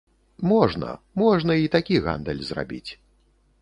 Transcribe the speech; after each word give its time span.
Можна, 0.51 0.89
можна 1.25 1.59
і 1.67 1.71
такі 1.79 2.03
гандаль 2.09 2.45
зрабіць. 2.53 2.87